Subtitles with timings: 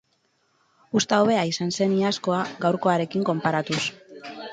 [0.99, 3.83] Uzta hobea izan zen iazkoa gaurkoarekin konparatuz.